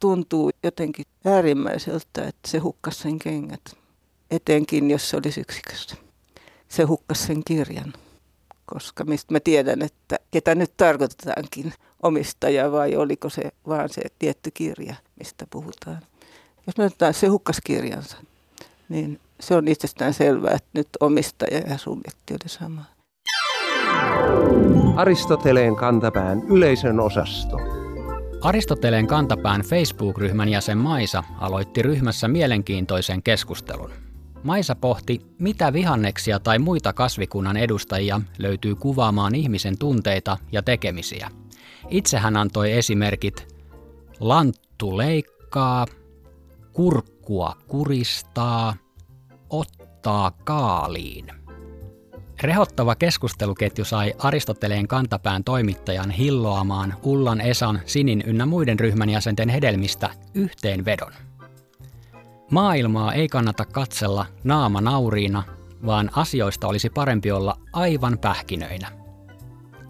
Tuntuu 0.00 0.50
jotenkin 0.62 1.04
äärimmäiseltä, 1.24 2.24
että 2.28 2.50
se 2.50 2.58
hukkasi 2.58 2.98
sen 2.98 3.18
kengät. 3.18 3.76
Etenkin, 4.30 4.90
jos 4.90 5.10
se 5.10 5.16
olisi 5.16 5.40
yksiköstä. 5.40 5.94
Se 6.68 6.82
hukkasi 6.82 7.26
sen 7.26 7.44
kirjan 7.44 7.92
koska 8.66 9.04
mistä 9.04 9.34
mä 9.34 9.40
tiedän, 9.40 9.82
että 9.82 10.18
ketä 10.30 10.54
nyt 10.54 10.72
tarkoitetaankin, 10.76 11.72
omistaja 12.02 12.72
vai 12.72 12.96
oliko 12.96 13.28
se 13.28 13.42
vaan 13.68 13.88
se 13.88 14.02
tietty 14.18 14.50
kirja, 14.50 14.94
mistä 15.18 15.46
puhutaan. 15.50 15.98
Jos 16.66 16.76
me 16.78 16.84
otetaan 16.84 17.14
se 17.14 17.26
hukkas 17.26 17.60
kirjansa, 17.64 18.16
niin 18.88 19.20
se 19.40 19.54
on 19.54 19.68
itsestään 19.68 20.14
selvää, 20.14 20.54
että 20.54 20.68
nyt 20.74 20.88
omistaja 21.00 21.58
ja 21.58 21.78
subjekti 21.78 22.34
oli 22.34 22.48
sama. 22.48 22.84
Aristoteleen 24.96 25.76
kantapään 25.76 26.42
yleisön 26.42 27.00
osasto. 27.00 27.56
Aristoteleen 28.40 29.06
kantapään 29.06 29.60
Facebook-ryhmän 29.60 30.48
jäsen 30.48 30.78
Maisa 30.78 31.24
aloitti 31.40 31.82
ryhmässä 31.82 32.28
mielenkiintoisen 32.28 33.22
keskustelun. 33.22 34.03
Maisa 34.44 34.74
pohti, 34.74 35.20
mitä 35.38 35.72
vihanneksia 35.72 36.38
tai 36.38 36.58
muita 36.58 36.92
kasvikunnan 36.92 37.56
edustajia 37.56 38.20
löytyy 38.38 38.74
kuvaamaan 38.74 39.34
ihmisen 39.34 39.78
tunteita 39.78 40.38
ja 40.52 40.62
tekemisiä. 40.62 41.30
Itse 41.88 42.18
hän 42.18 42.36
antoi 42.36 42.72
esimerkit 42.72 43.54
lanttu 44.20 44.96
leikkaa, 44.96 45.86
kurkkua 46.72 47.56
kuristaa, 47.68 48.76
ottaa 49.50 50.30
kaaliin. 50.30 51.26
Rehottava 52.42 52.94
keskusteluketju 52.94 53.84
sai 53.84 54.14
Aristoteleen 54.18 54.88
kantapään 54.88 55.44
toimittajan 55.44 56.10
hilloamaan 56.10 56.94
Ullan 57.02 57.40
Esan, 57.40 57.80
Sinin 57.86 58.24
ynnä 58.26 58.46
muiden 58.46 58.80
ryhmän 58.80 59.10
jäsenten 59.10 59.48
hedelmistä 59.48 60.10
yhteenvedon. 60.34 61.12
Maailmaa 62.54 63.12
ei 63.12 63.28
kannata 63.28 63.64
katsella 63.64 64.26
naama 64.44 64.80
nauriina, 64.80 65.42
vaan 65.86 66.10
asioista 66.16 66.68
olisi 66.68 66.90
parempi 66.90 67.30
olla 67.30 67.56
aivan 67.72 68.18
pähkinöinä. 68.18 68.88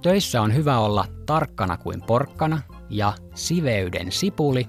Töissä 0.03 0.43
on 0.43 0.55
hyvä 0.55 0.79
olla 0.79 1.05
tarkkana 1.27 1.77
kuin 1.77 2.03
porkkana 2.03 2.61
ja 2.91 3.13
siveyden 3.35 4.13
sipuli, 4.13 4.69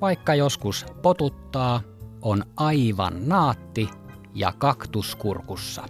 vaikka 0.00 0.34
joskus 0.34 0.86
potuttaa, 1.02 1.80
on 2.22 2.44
aivan 2.56 3.28
naatti 3.28 3.88
ja 4.34 4.52
kaktuskurkussa. 4.58 5.84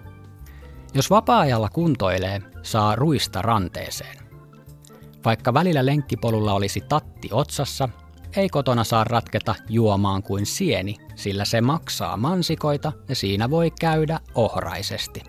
Jos 0.95 1.11
vapaa-ajalla 1.11 1.69
kuntoilee, 1.69 2.43
saa 2.63 2.97
ruista 2.97 3.43
ranteeseen. 3.43 4.17
Vaikka 5.25 5.55
välillä 5.55 5.87
lenkkipolulla 5.87 6.53
olisi 6.53 6.81
tatti 6.81 7.29
otsassa, 7.33 7.89
ei 8.37 8.49
kotona 8.49 8.85
saa 8.85 9.05
ratketa 9.05 9.55
juomaan 9.69 10.23
kuin 10.23 10.47
sieni, 10.47 10.97
sillä 11.15 11.45
se 11.45 11.61
maksaa 11.61 12.17
mansikoita 12.17 12.93
ja 13.09 13.15
siinä 13.15 13.51
voi 13.51 13.71
käydä 13.81 14.21
ohraisesti. 14.35 15.23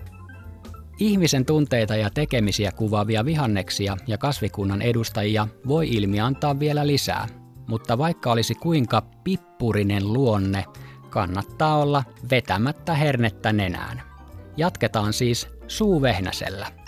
Ihmisen 0.98 1.44
tunteita 1.44 1.96
ja 1.96 2.10
tekemisiä 2.10 2.72
kuvaavia 2.72 3.24
vihanneksia 3.24 3.96
ja 4.06 4.18
kasvikunnan 4.18 4.82
edustajia 4.82 5.48
voi 5.68 5.88
ilmi 5.88 6.20
antaa 6.20 6.58
vielä 6.58 6.86
lisää, 6.86 7.26
mutta 7.66 7.98
vaikka 7.98 8.32
olisi 8.32 8.54
kuinka 8.54 9.02
pippurinen 9.24 10.12
luonne, 10.12 10.64
kannattaa 11.10 11.76
olla 11.76 12.04
vetämättä 12.30 12.94
hernettä 12.94 13.52
nenään. 13.52 14.02
Jatketaan 14.56 15.12
siis 15.12 15.48
suuvehnäsellä. 15.66 16.83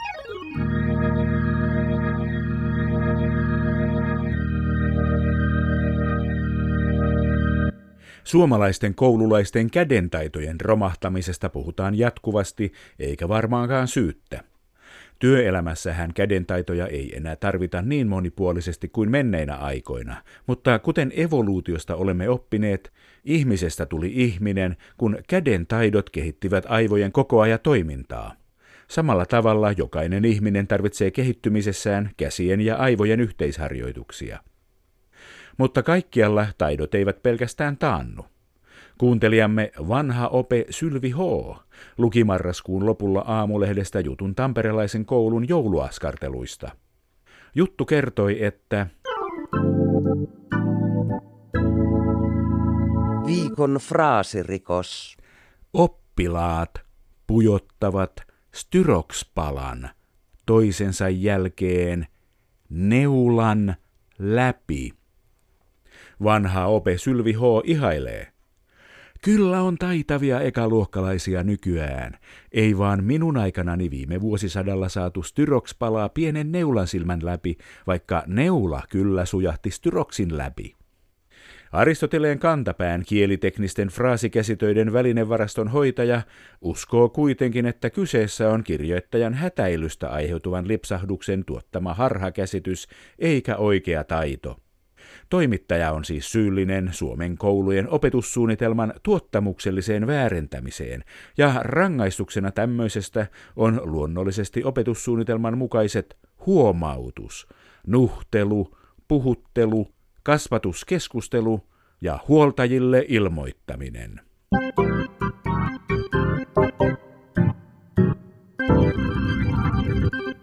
Suomalaisten 8.26 8.94
koululaisten 8.94 9.70
kädentaitojen 9.70 10.60
romahtamisesta 10.60 11.48
puhutaan 11.48 11.98
jatkuvasti, 11.98 12.72
eikä 12.98 13.28
varmaankaan 13.28 13.88
syyttä. 13.88 14.44
Työelämässähän 15.18 16.14
kädentaitoja 16.14 16.86
ei 16.86 17.16
enää 17.16 17.36
tarvita 17.36 17.82
niin 17.82 18.08
monipuolisesti 18.08 18.88
kuin 18.88 19.10
menneinä 19.10 19.56
aikoina, 19.56 20.16
mutta 20.46 20.78
kuten 20.78 21.12
evoluutiosta 21.16 21.96
olemme 21.96 22.28
oppineet, 22.28 22.92
ihmisestä 23.24 23.86
tuli 23.86 24.12
ihminen, 24.14 24.76
kun 24.96 25.18
kädentaidot 25.28 26.10
kehittivät 26.10 26.64
aivojen 26.68 27.12
koko 27.12 27.44
ja 27.44 27.58
toimintaa. 27.58 28.34
Samalla 28.88 29.26
tavalla 29.26 29.72
jokainen 29.72 30.24
ihminen 30.24 30.66
tarvitsee 30.66 31.10
kehittymisessään 31.10 32.10
käsien 32.16 32.60
ja 32.60 32.76
aivojen 32.76 33.20
yhteisharjoituksia. 33.20 34.40
Mutta 35.58 35.82
kaikkialla 35.82 36.46
taidot 36.58 36.94
eivät 36.94 37.22
pelkästään 37.22 37.76
taannu. 37.76 38.26
Kuuntelijamme 38.98 39.72
vanha 39.88 40.28
ope 40.28 40.66
Sylvi 40.70 41.10
H. 41.10 41.18
luki 41.98 42.24
marraskuun 42.24 42.86
lopulla 42.86 43.20
aamulehdestä 43.20 44.00
jutun 44.00 44.34
tamperelaisen 44.34 45.06
koulun 45.06 45.48
jouluaskarteluista. 45.48 46.70
Juttu 47.54 47.84
kertoi, 47.84 48.44
että 48.44 48.86
Viikon 53.26 53.74
fraasirikos. 53.74 55.16
oppilaat 55.72 56.70
pujottavat 57.26 58.12
styrokspalan 58.54 59.90
toisensa 60.46 61.08
jälkeen 61.08 62.06
neulan 62.68 63.76
läpi. 64.18 64.92
Vanha 66.24 66.66
ope 66.66 66.98
Sylvi 66.98 67.32
H. 67.32 67.40
ihailee. 67.64 68.28
Kyllä 69.24 69.62
on 69.62 69.78
taitavia 69.78 70.40
ekaluokkalaisia 70.40 71.42
nykyään. 71.42 72.18
Ei 72.52 72.78
vaan 72.78 73.04
minun 73.04 73.36
aikanani 73.36 73.90
viime 73.90 74.20
vuosisadalla 74.20 74.88
saatu 74.88 75.22
styroks 75.22 75.74
palaa 75.74 76.08
pienen 76.08 76.52
neulan 76.52 76.86
silmän 76.86 77.20
läpi, 77.22 77.56
vaikka 77.86 78.22
neula 78.26 78.82
kyllä 78.88 79.24
sujahti 79.24 79.70
styroksin 79.70 80.38
läpi. 80.38 80.74
Aristoteleen 81.72 82.38
kantapään 82.38 83.02
kieliteknisten 83.06 83.88
fraasikäsitöiden 83.88 84.92
välinevaraston 84.92 85.68
hoitaja 85.68 86.22
uskoo 86.60 87.08
kuitenkin, 87.08 87.66
että 87.66 87.90
kyseessä 87.90 88.50
on 88.50 88.64
kirjoittajan 88.64 89.34
hätäilystä 89.34 90.10
aiheutuvan 90.10 90.68
lipsahduksen 90.68 91.44
tuottama 91.44 91.94
harhakäsitys 91.94 92.88
eikä 93.18 93.56
oikea 93.56 94.04
taito. 94.04 94.56
Toimittaja 95.28 95.92
on 95.92 96.04
siis 96.04 96.32
syyllinen 96.32 96.88
Suomen 96.92 97.38
koulujen 97.38 97.88
opetussuunnitelman 97.88 98.94
tuottamukselliseen 99.02 100.06
väärentämiseen, 100.06 101.04
ja 101.38 101.54
rangaistuksena 101.60 102.52
tämmöisestä 102.52 103.26
on 103.56 103.80
luonnollisesti 103.84 104.64
opetussuunnitelman 104.64 105.58
mukaiset 105.58 106.16
huomautus, 106.46 107.48
nuhtelu, 107.86 108.76
puhuttelu, 109.08 109.88
kasvatuskeskustelu 110.22 111.60
ja 112.00 112.18
huoltajille 112.28 113.04
ilmoittaminen. 113.08 114.20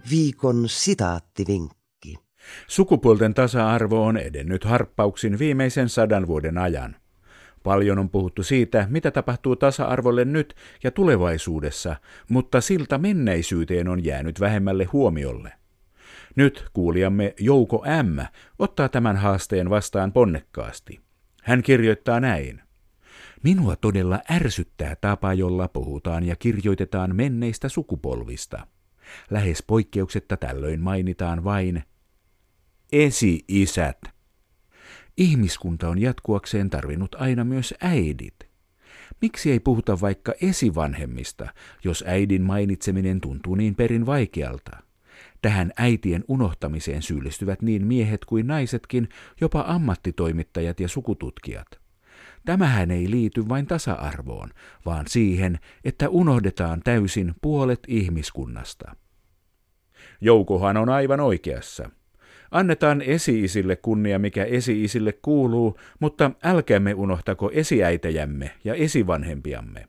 Viikon 0.09 0.63
sitaattivinkki. 0.69 1.82
Sukupuolten 2.67 3.33
tasa-arvo 3.33 4.05
on 4.05 4.17
edennyt 4.17 4.63
harppauksin 4.63 5.39
viimeisen 5.39 5.89
sadan 5.89 6.27
vuoden 6.27 6.57
ajan. 6.57 6.95
Paljon 7.63 7.99
on 7.99 8.09
puhuttu 8.09 8.43
siitä, 8.43 8.87
mitä 8.89 9.11
tapahtuu 9.11 9.55
tasa-arvolle 9.55 10.25
nyt 10.25 10.55
ja 10.83 10.91
tulevaisuudessa, 10.91 11.95
mutta 12.29 12.61
siltä 12.61 12.97
menneisyyteen 12.97 13.87
on 13.87 14.03
jäänyt 14.03 14.39
vähemmälle 14.39 14.83
huomiolle. 14.83 15.53
Nyt 16.35 16.65
kuulijamme 16.73 17.33
Jouko 17.39 17.85
M. 18.03 18.19
ottaa 18.59 18.89
tämän 18.89 19.17
haasteen 19.17 19.69
vastaan 19.69 20.11
ponnekkaasti. 20.11 20.99
Hän 21.43 21.63
kirjoittaa 21.63 22.19
näin. 22.19 22.61
Minua 23.43 23.75
todella 23.75 24.19
ärsyttää 24.31 24.95
tapa, 24.95 25.33
jolla 25.33 25.67
puhutaan 25.67 26.23
ja 26.23 26.35
kirjoitetaan 26.35 27.15
menneistä 27.15 27.69
sukupolvista. 27.69 28.67
Lähes 29.29 29.63
poikkeuksetta 29.67 30.37
tällöin 30.37 30.81
mainitaan 30.81 31.43
vain 31.43 31.83
esi-isät. 32.91 33.99
Ihmiskunta 35.17 35.89
on 35.89 36.01
jatkuakseen 36.01 36.69
tarvinnut 36.69 37.15
aina 37.15 37.43
myös 37.43 37.73
äidit. 37.81 38.35
Miksi 39.21 39.51
ei 39.51 39.59
puhuta 39.59 40.01
vaikka 40.01 40.33
esivanhemmista, 40.41 41.47
jos 41.83 42.03
äidin 42.07 42.41
mainitseminen 42.41 43.21
tuntuu 43.21 43.55
niin 43.55 43.75
perin 43.75 44.05
vaikealta? 44.05 44.77
Tähän 45.41 45.71
äitien 45.77 46.23
unohtamiseen 46.27 47.01
syyllistyvät 47.01 47.61
niin 47.61 47.87
miehet 47.87 48.25
kuin 48.25 48.47
naisetkin, 48.47 49.09
jopa 49.41 49.63
ammattitoimittajat 49.67 50.79
ja 50.79 50.87
sukututkijat. 50.87 51.67
Tämähän 52.45 52.91
ei 52.91 53.11
liity 53.11 53.49
vain 53.49 53.65
tasa-arvoon, 53.65 54.49
vaan 54.85 55.07
siihen, 55.07 55.59
että 55.83 56.09
unohdetaan 56.09 56.81
täysin 56.83 57.33
puolet 57.41 57.79
ihmiskunnasta. 57.87 58.95
Joukohan 60.21 60.77
on 60.77 60.89
aivan 60.89 61.19
oikeassa. 61.19 61.89
Annetaan 62.53 63.01
esi-isille 63.01 63.75
kunnia, 63.75 64.19
mikä 64.19 64.43
esi-isille 64.43 65.13
kuuluu, 65.21 65.77
mutta 65.99 66.31
älkäämme 66.43 66.93
unohtako 66.93 67.51
esiäitejämme 67.53 68.51
ja 68.63 68.73
esivanhempiamme. 68.73 69.87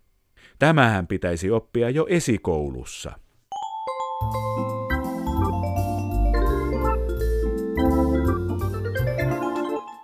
Tämähän 0.58 1.06
pitäisi 1.06 1.50
oppia 1.50 1.90
jo 1.90 2.06
esikoulussa. 2.08 3.12